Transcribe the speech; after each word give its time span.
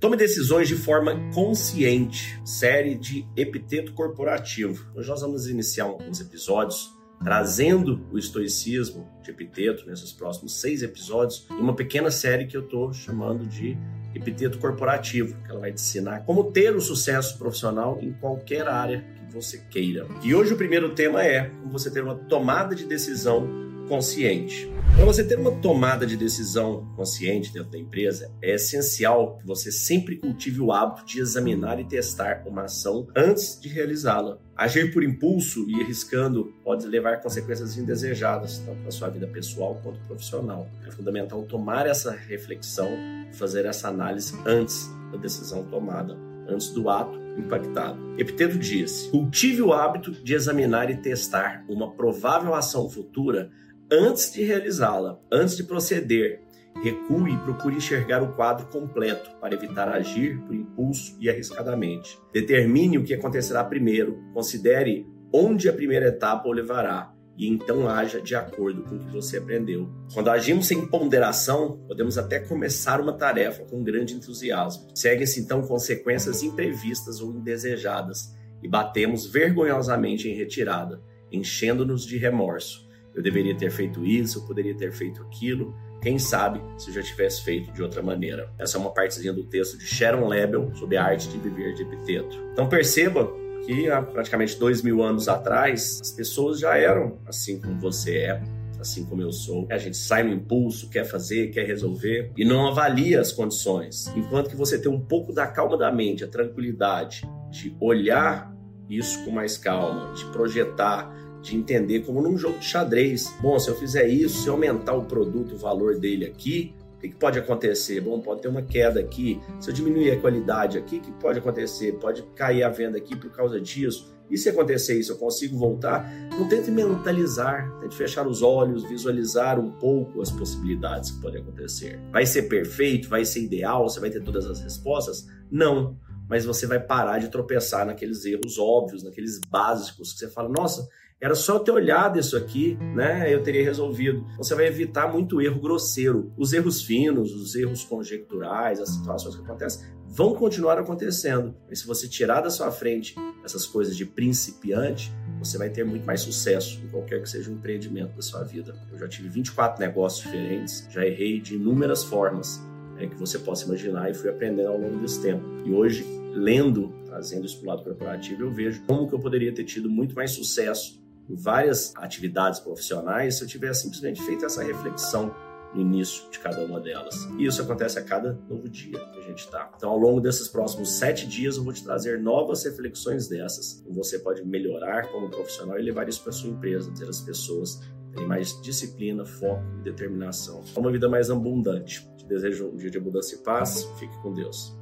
Tome 0.00 0.16
decisões 0.16 0.68
de 0.68 0.76
forma 0.76 1.12
consciente. 1.34 2.40
Série 2.44 2.94
de 2.94 3.26
epiteto 3.36 3.92
corporativo. 3.94 4.86
Hoje 4.94 5.08
nós 5.08 5.20
vamos 5.22 5.48
iniciar 5.48 5.86
alguns 5.86 6.20
episódios 6.20 6.96
trazendo 7.24 8.06
o 8.12 8.16
estoicismo 8.16 9.08
de 9.24 9.32
epiteto 9.32 9.84
nesses 9.88 10.12
próximos 10.12 10.60
seis 10.60 10.84
episódios 10.84 11.48
em 11.50 11.60
uma 11.60 11.74
pequena 11.74 12.12
série 12.12 12.46
que 12.46 12.56
eu 12.56 12.62
estou 12.62 12.92
chamando 12.92 13.44
de 13.44 13.76
epiteto 14.14 14.60
corporativo, 14.60 15.36
que 15.42 15.50
ela 15.50 15.58
vai 15.58 15.72
te 15.72 15.80
ensinar 15.80 16.24
como 16.24 16.52
ter 16.52 16.76
o 16.76 16.80
sucesso 16.80 17.36
profissional 17.36 17.98
em 18.00 18.12
qualquer 18.12 18.68
área 18.68 19.04
que 19.16 19.34
você 19.34 19.58
queira. 19.68 20.06
E 20.22 20.32
hoje 20.32 20.54
o 20.54 20.56
primeiro 20.56 20.94
tema 20.94 21.24
é 21.24 21.46
como 21.46 21.72
você 21.72 21.90
ter 21.90 22.04
uma 22.04 22.14
tomada 22.14 22.72
de 22.72 22.84
decisão 22.84 23.48
consciente. 23.88 24.70
Para 24.94 25.04
você 25.04 25.24
ter 25.24 25.38
uma 25.38 25.52
tomada 25.52 26.06
de 26.06 26.16
decisão 26.16 26.86
consciente 26.96 27.52
dentro 27.52 27.70
da 27.70 27.78
empresa, 27.78 28.30
é 28.42 28.54
essencial 28.54 29.38
que 29.38 29.46
você 29.46 29.70
sempre 29.70 30.16
cultive 30.16 30.60
o 30.60 30.72
hábito 30.72 31.06
de 31.06 31.20
examinar 31.20 31.80
e 31.80 31.84
testar 31.84 32.42
uma 32.46 32.64
ação 32.64 33.06
antes 33.16 33.60
de 33.60 33.68
realizá-la. 33.68 34.38
Agir 34.56 34.92
por 34.92 35.04
impulso 35.04 35.64
e 35.68 35.80
arriscando 35.82 36.52
pode 36.64 36.86
levar 36.86 37.14
a 37.14 37.16
consequências 37.16 37.78
indesejadas, 37.78 38.58
tanto 38.58 38.82
na 38.82 38.90
sua 38.90 39.08
vida 39.08 39.26
pessoal 39.28 39.80
quanto 39.82 40.00
profissional. 40.00 40.68
É 40.86 40.90
fundamental 40.90 41.42
tomar 41.44 41.86
essa 41.86 42.10
reflexão, 42.10 42.90
fazer 43.32 43.64
essa 43.66 43.88
análise 43.88 44.36
antes 44.44 44.90
da 45.12 45.18
decisão 45.18 45.64
tomada, 45.64 46.16
antes 46.48 46.70
do 46.70 46.90
ato 46.90 47.18
impactado. 47.38 47.98
Epiteto 48.18 48.58
diz: 48.58 49.06
cultive 49.12 49.62
o 49.62 49.72
hábito 49.72 50.10
de 50.10 50.34
examinar 50.34 50.90
e 50.90 50.96
testar 50.96 51.64
uma 51.68 51.92
provável 51.92 52.54
ação 52.54 52.90
futura 52.90 53.50
antes 53.90 54.32
de 54.32 54.42
realizá-la, 54.42 55.18
antes 55.32 55.56
de 55.56 55.64
proceder. 55.64 56.42
Recue 56.82 57.32
e 57.32 57.38
procure 57.38 57.74
enxergar 57.74 58.22
o 58.22 58.34
quadro 58.34 58.66
completo 58.66 59.30
para 59.40 59.54
evitar 59.54 59.88
agir 59.88 60.38
por 60.42 60.54
impulso 60.54 61.16
e 61.18 61.28
arriscadamente. 61.28 62.16
Determine 62.32 62.98
o 62.98 63.04
que 63.04 63.14
acontecerá 63.14 63.64
primeiro, 63.64 64.22
considere 64.32 65.04
onde 65.32 65.68
a 65.68 65.72
primeira 65.72 66.08
etapa 66.08 66.48
o 66.48 66.52
levará 66.52 67.12
e 67.36 67.48
então 67.48 67.88
haja 67.88 68.20
de 68.20 68.34
acordo 68.34 68.82
com 68.82 68.96
o 68.96 68.98
que 68.98 69.10
você 69.10 69.38
aprendeu. 69.38 69.88
Quando 70.12 70.28
agimos 70.28 70.66
sem 70.66 70.86
ponderação, 70.86 71.80
podemos 71.88 72.16
até 72.16 72.38
começar 72.40 73.00
uma 73.00 73.12
tarefa 73.12 73.64
com 73.64 73.82
grande 73.82 74.14
entusiasmo. 74.14 74.88
Seguem-se 74.94 75.40
então 75.40 75.62
consequências 75.62 76.42
imprevistas 76.42 77.20
ou 77.20 77.32
indesejadas 77.32 78.36
e 78.62 78.68
batemos 78.68 79.26
vergonhosamente 79.26 80.28
em 80.28 80.34
retirada, 80.34 81.00
enchendo-nos 81.30 82.04
de 82.04 82.18
remorso 82.18 82.87
eu 83.18 83.22
deveria 83.22 83.52
ter 83.52 83.68
feito 83.68 84.06
isso, 84.06 84.38
eu 84.38 84.42
poderia 84.42 84.76
ter 84.76 84.92
feito 84.92 85.20
aquilo. 85.22 85.74
Quem 86.00 86.20
sabe 86.20 86.62
se 86.80 86.90
eu 86.90 86.94
já 86.94 87.02
tivesse 87.02 87.42
feito 87.42 87.72
de 87.72 87.82
outra 87.82 88.00
maneira. 88.00 88.48
Essa 88.56 88.78
é 88.78 88.80
uma 88.80 88.94
partezinha 88.94 89.32
do 89.32 89.42
texto 89.42 89.76
de 89.76 89.84
Sharon 89.84 90.28
Lebel 90.28 90.72
sobre 90.76 90.96
a 90.96 91.04
arte 91.04 91.28
de 91.28 91.36
viver 91.36 91.74
de 91.74 91.82
epiteto. 91.82 92.38
Então 92.52 92.68
perceba 92.68 93.28
que 93.66 93.90
há 93.90 94.00
praticamente 94.00 94.56
dois 94.56 94.82
mil 94.82 95.02
anos 95.02 95.26
atrás 95.26 95.98
as 96.00 96.12
pessoas 96.12 96.60
já 96.60 96.78
eram 96.78 97.18
assim 97.26 97.60
como 97.60 97.80
você 97.80 98.18
é, 98.18 98.42
assim 98.78 99.04
como 99.04 99.20
eu 99.20 99.32
sou. 99.32 99.66
A 99.68 99.78
gente 99.78 99.96
sai 99.96 100.22
no 100.22 100.32
impulso, 100.32 100.88
quer 100.88 101.04
fazer, 101.04 101.48
quer 101.48 101.66
resolver 101.66 102.30
e 102.36 102.44
não 102.44 102.68
avalia 102.68 103.20
as 103.20 103.32
condições. 103.32 104.06
Enquanto 104.16 104.48
que 104.48 104.56
você 104.56 104.80
tem 104.80 104.92
um 104.92 105.00
pouco 105.00 105.32
da 105.32 105.48
calma 105.48 105.76
da 105.76 105.90
mente, 105.90 106.22
a 106.22 106.28
tranquilidade 106.28 107.28
de 107.50 107.76
olhar 107.80 108.56
isso 108.88 109.24
com 109.24 109.32
mais 109.32 109.58
calma, 109.58 110.14
de 110.14 110.24
projetar, 110.26 111.12
de 111.50 111.56
entender 111.56 112.00
como 112.00 112.20
num 112.20 112.36
jogo 112.36 112.58
de 112.58 112.64
xadrez. 112.64 113.32
Bom, 113.40 113.58
se 113.58 113.68
eu 113.68 113.76
fizer 113.76 114.06
isso, 114.08 114.42
se 114.42 114.48
eu 114.48 114.54
aumentar 114.54 114.94
o 114.94 115.04
produto, 115.04 115.54
o 115.54 115.58
valor 115.58 115.98
dele 115.98 116.24
aqui, 116.24 116.74
o 116.96 117.00
que, 117.00 117.08
pode 117.10 117.38
acontecer? 117.38 118.00
Bom, 118.00 118.20
pode 118.20 118.42
ter 118.42 118.48
uma 118.48 118.62
queda 118.62 118.98
aqui. 118.98 119.40
Se 119.60 119.70
eu 119.70 119.74
diminuir 119.74 120.10
a 120.10 120.20
qualidade 120.20 120.76
aqui, 120.76 120.96
o 120.96 121.00
que 121.00 121.12
pode 121.12 121.38
acontecer? 121.38 121.92
Pode 121.92 122.22
cair 122.34 122.64
a 122.64 122.68
venda 122.68 122.98
aqui 122.98 123.14
por 123.16 123.30
causa 123.30 123.60
disso. 123.60 124.12
E 124.28 124.36
se 124.36 124.48
acontecer 124.48 124.98
isso, 124.98 125.12
eu 125.12 125.16
consigo 125.16 125.56
voltar? 125.56 126.10
Não 126.36 126.48
tente 126.48 126.70
mentalizar, 126.70 127.72
tente 127.80 127.96
fechar 127.96 128.26
os 128.26 128.42
olhos, 128.42 128.82
visualizar 128.82 129.58
um 129.58 129.70
pouco 129.70 130.20
as 130.20 130.30
possibilidades 130.30 131.12
que 131.12 131.20
podem 131.20 131.40
acontecer. 131.40 131.98
Vai 132.10 132.26
ser 132.26 132.42
perfeito? 132.42 133.08
Vai 133.08 133.24
ser 133.24 133.42
ideal? 133.42 133.88
Você 133.88 134.00
vai 134.00 134.10
ter 134.10 134.22
todas 134.22 134.44
as 134.46 134.60
respostas? 134.60 135.26
Não. 135.50 135.96
Mas 136.28 136.44
você 136.44 136.66
vai 136.66 136.78
parar 136.78 137.18
de 137.18 137.28
tropeçar 137.28 137.86
naqueles 137.86 138.24
erros 138.24 138.58
óbvios, 138.58 139.02
naqueles 139.02 139.40
básicos 139.48 140.12
que 140.12 140.18
você 140.18 140.28
fala, 140.28 140.48
nossa, 140.48 140.86
era 141.20 141.34
só 141.34 141.58
ter 141.58 141.72
olhado 141.72 142.18
isso 142.18 142.36
aqui, 142.36 142.78
né? 142.94 143.32
Eu 143.32 143.42
teria 143.42 143.64
resolvido. 143.64 144.24
Você 144.36 144.54
vai 144.54 144.66
evitar 144.66 145.12
muito 145.12 145.40
erro 145.40 145.60
grosseiro. 145.60 146.32
Os 146.36 146.52
erros 146.52 146.82
finos, 146.82 147.34
os 147.34 147.56
erros 147.56 147.82
conjecturais, 147.82 148.78
as 148.78 148.90
situações 148.90 149.34
que 149.34 149.42
acontecem, 149.42 149.84
vão 150.06 150.32
continuar 150.34 150.78
acontecendo. 150.78 151.56
Mas 151.68 151.80
se 151.80 151.86
você 151.86 152.06
tirar 152.06 152.40
da 152.40 152.50
sua 152.50 152.70
frente 152.70 153.16
essas 153.44 153.66
coisas 153.66 153.96
de 153.96 154.06
principiante, 154.06 155.12
você 155.40 155.58
vai 155.58 155.70
ter 155.70 155.84
muito 155.84 156.06
mais 156.06 156.20
sucesso 156.20 156.80
em 156.84 156.88
qualquer 156.88 157.20
que 157.20 157.28
seja 157.28 157.50
o 157.50 157.54
empreendimento 157.54 158.14
da 158.14 158.22
sua 158.22 158.44
vida. 158.44 158.76
Eu 158.92 158.98
já 158.98 159.08
tive 159.08 159.28
24 159.28 159.80
negócios 159.80 160.22
diferentes, 160.22 160.86
já 160.88 161.04
errei 161.04 161.40
de 161.40 161.56
inúmeras 161.56 162.04
formas 162.04 162.60
é, 162.96 163.08
que 163.08 163.16
você 163.16 163.40
possa 163.40 163.64
imaginar 163.64 164.08
e 164.08 164.14
fui 164.14 164.30
aprendendo 164.30 164.68
ao 164.68 164.78
longo 164.78 164.98
desse 165.00 165.20
tempo. 165.20 165.44
E 165.64 165.72
hoje, 165.72 166.04
lendo, 166.32 166.92
trazendo 167.06 167.44
isso 167.44 167.58
para 167.58 167.64
o 167.64 167.68
lado 167.70 167.84
corporativo, 167.84 168.42
eu 168.42 168.52
vejo 168.52 168.82
como 168.86 169.08
que 169.08 169.14
eu 169.14 169.18
poderia 169.18 169.52
ter 169.52 169.64
tido 169.64 169.90
muito 169.90 170.14
mais 170.14 170.30
sucesso 170.30 171.07
em 171.28 171.36
várias 171.36 171.92
atividades 171.96 172.60
profissionais 172.60 173.36
se 173.36 173.44
eu 173.44 173.48
tivesse 173.48 173.82
simplesmente 173.82 174.22
feito 174.22 174.44
essa 174.44 174.62
reflexão 174.62 175.34
no 175.74 175.80
início 175.82 176.30
de 176.30 176.38
cada 176.38 176.64
uma 176.64 176.80
delas. 176.80 177.28
E 177.38 177.44
isso 177.44 177.60
acontece 177.60 177.98
a 177.98 178.02
cada 178.02 178.38
novo 178.48 178.68
dia 178.68 178.98
que 179.12 179.18
a 179.18 179.22
gente 179.22 179.40
está. 179.40 179.70
Então, 179.76 179.90
ao 179.90 179.98
longo 179.98 180.20
desses 180.20 180.48
próximos 180.48 180.98
sete 180.98 181.26
dias, 181.26 181.56
eu 181.56 181.64
vou 181.64 181.72
te 181.72 181.84
trazer 181.84 182.18
novas 182.18 182.64
reflexões 182.64 183.28
dessas. 183.28 183.84
Você 183.90 184.18
pode 184.18 184.44
melhorar 184.44 185.08
como 185.08 185.28
profissional 185.28 185.78
e 185.78 185.82
levar 185.82 186.08
isso 186.08 186.22
para 186.22 186.32
sua 186.32 186.50
empresa, 186.50 186.90
ter 186.96 187.08
as 187.08 187.20
pessoas 187.20 187.80
terem 188.12 188.26
mais 188.26 188.60
disciplina, 188.62 189.24
foco 189.24 189.62
e 189.80 189.82
determinação. 189.82 190.62
Uma 190.76 190.90
vida 190.90 191.08
mais 191.08 191.30
abundante. 191.30 192.08
Te 192.16 192.26
desejo 192.26 192.68
um 192.68 192.76
dia 192.76 192.90
de 192.90 192.98
mudança 192.98 193.34
e 193.34 193.38
paz. 193.38 193.84
Fique 193.98 194.16
com 194.22 194.32
Deus. 194.32 194.74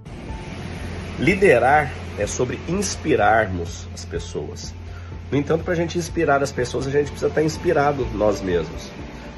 Liderar 1.18 1.90
é 2.18 2.26
sobre 2.26 2.60
inspirarmos 2.68 3.88
as 3.92 4.04
pessoas. 4.04 4.72
No 5.30 5.36
entanto, 5.36 5.64
para 5.64 5.72
a 5.72 5.76
gente 5.76 5.98
inspirar 5.98 6.42
as 6.42 6.52
pessoas, 6.52 6.86
a 6.86 6.90
gente 6.90 7.10
precisa 7.10 7.26
estar 7.26 7.42
inspirado 7.42 8.06
nós 8.14 8.40
mesmos. 8.40 8.90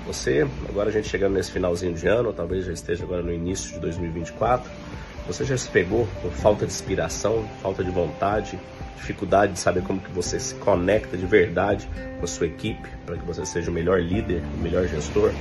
Você, 0.06 0.46
agora 0.68 0.90
a 0.90 0.92
gente 0.92 1.08
chegando 1.08 1.34
nesse 1.34 1.50
finalzinho 1.50 1.94
de 1.94 2.06
ano, 2.06 2.28
ou 2.28 2.34
talvez 2.34 2.66
já 2.66 2.72
esteja 2.72 3.04
agora 3.04 3.22
no 3.22 3.32
início 3.32 3.74
de 3.74 3.80
2024, 3.80 4.70
você 5.26 5.44
já 5.44 5.56
se 5.56 5.68
pegou 5.68 6.08
com 6.22 6.30
falta 6.30 6.66
de 6.66 6.72
inspiração, 6.72 7.46
falta 7.62 7.84
de 7.84 7.90
vontade, 7.90 8.58
dificuldade 8.96 9.52
de 9.52 9.58
saber 9.58 9.82
como 9.82 10.00
que 10.00 10.10
você 10.10 10.38
se 10.38 10.54
conecta 10.56 11.16
de 11.16 11.26
verdade 11.26 11.88
com 12.18 12.24
a 12.24 12.26
sua 12.26 12.46
equipe 12.46 12.88
para 13.04 13.16
que 13.16 13.24
você 13.24 13.44
seja 13.44 13.70
o 13.70 13.74
melhor 13.74 14.00
líder, 14.00 14.42
o 14.58 14.62
melhor 14.62 14.86
gestor? 14.88 15.32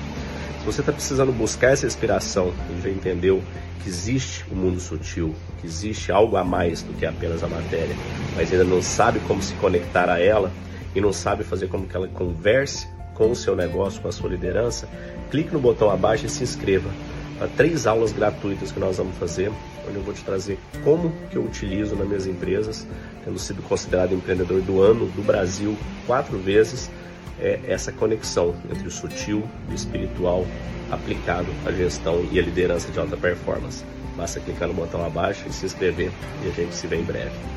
Se 0.60 0.66
você 0.66 0.82
está 0.82 0.92
precisando 0.92 1.32
buscar 1.32 1.72
essa 1.72 1.86
inspiração 1.86 2.54
e 2.78 2.82
já 2.82 2.90
entendeu 2.90 3.42
que 3.82 3.90
existe 3.90 4.46
o 4.50 4.54
um 4.54 4.58
mundo 4.58 4.80
sutil, 4.80 5.34
que 5.62 5.68
existe 5.68 6.12
algo 6.12 6.36
a 6.36 6.44
mais 6.44 6.82
do 6.82 6.94
que 6.94 7.06
apenas 7.06 7.44
a 7.44 7.48
matéria, 7.48 7.96
mas 8.38 8.52
ainda 8.52 8.64
não 8.64 8.82
sabe 8.84 9.20
como 9.22 9.42
se 9.42 9.54
conectar 9.56 10.10
a 10.10 10.20
ela 10.20 10.52
e 10.96 11.02
não 11.02 11.12
sabe 11.12 11.44
fazer 11.44 11.68
como 11.68 11.88
que 11.88 11.98
ela 11.98 12.08
converse 12.08 12.88
com 13.16 13.32
o 13.32 13.36
seu 13.36 13.56
negócio, 13.56 14.00
com 14.00 14.08
a 14.08 14.12
sua 14.12 14.30
liderança, 14.30 14.88
clique 15.32 15.52
no 15.52 15.60
botão 15.60 15.90
abaixo 15.90 16.28
e 16.28 16.30
se 16.30 16.44
inscreva 16.44 16.90
para 17.38 17.48
três 17.48 17.88
aulas 17.88 18.12
gratuitas 18.12 18.72
que 18.72 18.80
nós 18.80 18.98
vamos 18.98 19.18
fazer, 19.18 19.52
onde 19.88 19.98
eu 19.98 20.04
vou 20.04 20.14
te 20.14 20.24
trazer 20.24 20.60
como 20.84 21.12
que 21.32 21.36
eu 21.36 21.44
utilizo 21.44 21.96
nas 21.96 22.08
minhas 22.08 22.28
empresas, 22.28 22.88
tendo 23.26 23.40
sido 23.40 23.62
considerado 23.64 24.14
empreendedor 24.14 24.62
do 24.62 24.82
ano 24.82 25.08
do 25.08 25.24
Brasil 25.24 25.76
quatro 26.06 26.38
vezes, 26.38 26.92
é 27.40 27.60
essa 27.68 27.92
conexão 27.92 28.56
entre 28.72 28.88
o 28.88 28.92
sutil 28.92 29.44
e 29.70 29.72
o 29.72 29.76
espiritual 29.76 30.46
aplicado 30.92 31.48
à 31.66 31.72
gestão 31.72 32.24
e 32.32 32.40
à 32.40 32.42
liderança 32.42 32.92
de 32.92 33.00
alta 33.00 33.18
performance. 33.18 33.84
Basta 34.16 34.40
clicar 34.40 34.68
no 34.68 34.74
botão 34.74 35.06
abaixo 35.06 35.44
e 35.48 35.54
se 35.54 35.66
inscrever 35.66 36.12
e 36.44 36.50
a 36.50 36.52
gente 36.52 36.74
se 36.74 36.88
vê 36.88 36.98
em 36.98 37.04
breve. 37.04 37.57